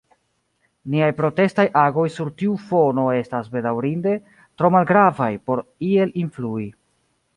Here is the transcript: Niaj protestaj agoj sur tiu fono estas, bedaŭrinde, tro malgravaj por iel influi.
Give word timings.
Niaj 0.93 1.09
protestaj 1.17 1.65
agoj 1.81 2.05
sur 2.15 2.31
tiu 2.41 2.55
fono 2.71 3.03
estas, 3.17 3.51
bedaŭrinde, 3.57 4.15
tro 4.41 4.73
malgravaj 4.77 5.29
por 5.51 5.63
iel 5.93 6.17
influi. 6.25 6.67